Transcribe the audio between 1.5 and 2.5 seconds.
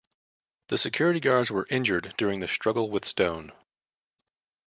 were injured during the